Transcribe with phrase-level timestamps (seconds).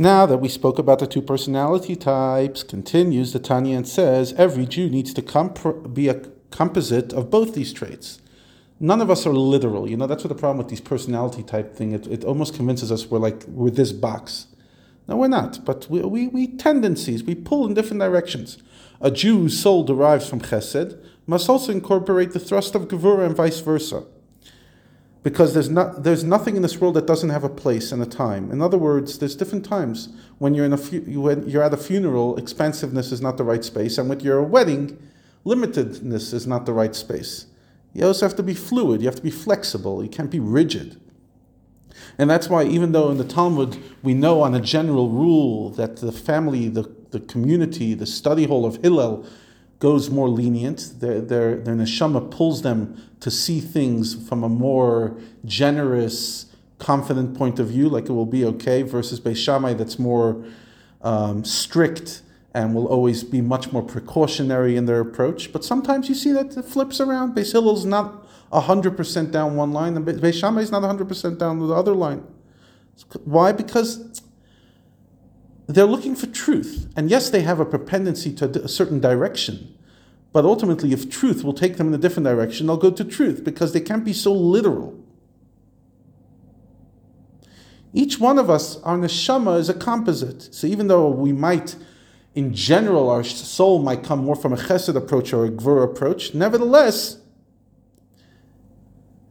[0.00, 4.64] Now that we spoke about the two personality types, continues the Tanya and says every
[4.64, 8.20] Jew needs to comp- be a composite of both these traits.
[8.78, 9.90] None of us are literal.
[9.90, 11.90] You know, that's what the problem with these personality type thing.
[11.90, 14.46] It, it almost convinces us we're like we're this box.
[15.08, 15.64] No, we're not.
[15.64, 18.58] But we, we, we tendencies, we pull in different directions.
[19.00, 20.96] A Jew's soul derives from chesed
[21.26, 24.04] must also incorporate the thrust of gevura and vice versa.
[25.22, 28.06] Because there's, not, there's nothing in this world that doesn't have a place and a
[28.06, 28.52] time.
[28.52, 30.08] In other words, there's different times.
[30.38, 33.64] When you're, in a fu- when you're at a funeral, expansiveness is not the right
[33.64, 33.98] space.
[33.98, 34.96] And when you're a wedding,
[35.44, 37.46] limitedness is not the right space.
[37.94, 41.00] You also have to be fluid, you have to be flexible, you can't be rigid.
[42.16, 45.96] And that's why, even though in the Talmud we know on a general rule that
[45.96, 49.26] the family, the, the community, the study hall of Hillel
[49.78, 55.16] goes more lenient, their, their, their neshama pulls them to see things from a more
[55.44, 56.46] generous,
[56.78, 60.44] confident point of view, like it will be okay, versus Beis Shammai that's more
[61.02, 62.22] um, strict
[62.54, 65.52] and will always be much more precautionary in their approach.
[65.52, 67.36] But sometimes you see that it flips around.
[67.36, 71.74] Beis Hillel's not 100% down one line, and Beis Shammai is not 100% down the
[71.74, 72.24] other line.
[73.24, 73.52] Why?
[73.52, 74.07] Because
[75.68, 76.90] they're looking for truth.
[76.96, 79.74] And yes, they have a propendency to a certain direction.
[80.32, 83.44] But ultimately, if truth will take them in a different direction, they'll go to truth
[83.44, 84.98] because they can't be so literal.
[87.92, 90.54] Each one of us, our neshama is a composite.
[90.54, 91.76] So even though we might,
[92.34, 96.34] in general, our soul might come more from a chesed approach or a gvur approach,
[96.34, 97.18] nevertheless,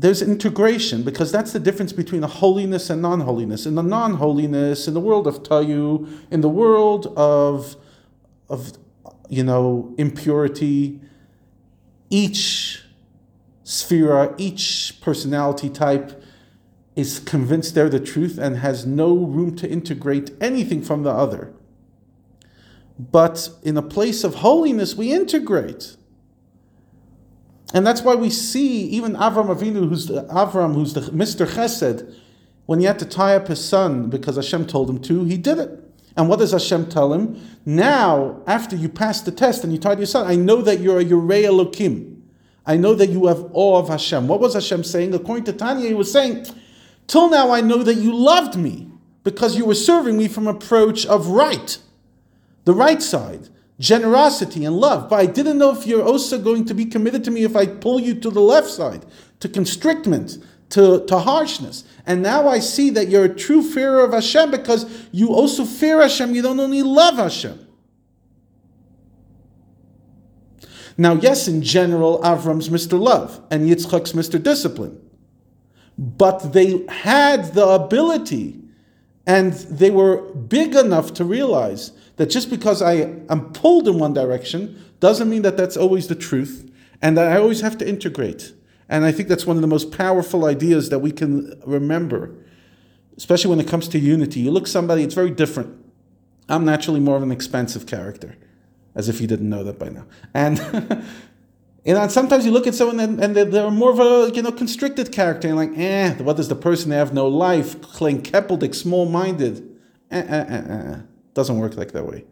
[0.00, 3.66] there's integration because that's the difference between a holiness and non-holiness.
[3.66, 7.76] In the non-holiness, in the world of tohu, in the world of
[8.48, 8.72] of
[9.28, 11.00] you know impurity,
[12.08, 12.82] each
[13.62, 16.22] sphere, each personality type
[16.96, 21.52] is convinced they're the truth and has no room to integrate anything from the other.
[22.98, 25.96] But in a place of holiness, we integrate.
[27.72, 31.46] And that's why we see even Avram Avinu, who's the, Avram, who's the Mr.
[31.46, 32.14] Chesed,
[32.66, 35.58] when he had to tie up his son because Hashem told him to, he did
[35.58, 35.84] it.
[36.16, 37.40] And what does Hashem tell him?
[37.64, 41.00] Now, after you pass the test and you tied your son, I know that you're
[41.00, 42.20] a Yirei Elokim.
[42.66, 44.28] I know that you have awe of Hashem.
[44.28, 45.14] What was Hashem saying?
[45.14, 46.46] According to Tanya, he was saying,
[47.06, 48.88] Till now I know that you loved me
[49.24, 51.78] because you were serving me from approach of right,
[52.64, 53.48] the right side
[53.80, 55.08] generosity and love.
[55.08, 57.66] But I didn't know if you're also going to be committed to me if I
[57.66, 59.04] pull you to the left side,
[59.40, 61.84] to constrictment, to, to harshness.
[62.06, 66.00] And now I see that you're a true fearer of Hashem because you also fear
[66.00, 67.66] Hashem, you don't only love Hashem.
[70.98, 73.00] Now, yes, in general, Avram's Mr.
[73.00, 74.40] Love and Yitzchak's Mr.
[74.40, 75.00] Discipline.
[75.96, 78.59] But they had the ability
[79.26, 82.94] and they were big enough to realize that just because I
[83.28, 86.70] am pulled in one direction doesn't mean that that's always the truth,
[87.00, 88.52] and that I always have to integrate.
[88.88, 92.34] And I think that's one of the most powerful ideas that we can remember,
[93.16, 94.40] especially when it comes to unity.
[94.40, 95.78] You look somebody, it's very different.
[96.48, 98.36] I'm naturally more of an expansive character,
[98.94, 100.06] as if you didn't know that by now.
[100.34, 101.04] And
[101.84, 104.42] you know, sometimes you look at someone and, and they're, they're, more of a you
[104.42, 106.90] know constricted character, and like, eh, what does the person?
[106.90, 109.66] Have no life, klein keppeldik, small-minded.
[110.10, 110.96] Eh, eh, eh, eh.
[111.34, 112.24] Doesn't work like that way.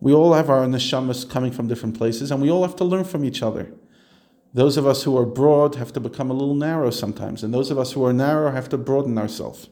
[0.00, 3.04] We all have our neshamas coming from different places, and we all have to learn
[3.04, 3.72] from each other.
[4.54, 7.70] Those of us who are broad have to become a little narrow sometimes, and those
[7.70, 9.68] of us who are narrow have to broaden ourselves.